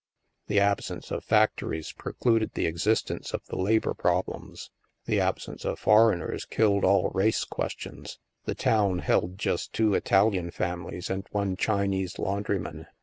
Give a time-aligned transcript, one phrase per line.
[0.47, 4.71] The absence of factories precluded the existence of the labor problems;
[5.05, 11.11] the absence of foreigners killed all race questions; the town held just two Italian families
[11.11, 12.87] and one Chinese laundryman.